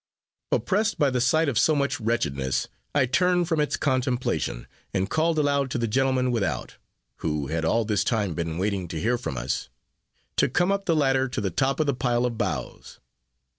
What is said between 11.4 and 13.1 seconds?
top of the pile of boughs.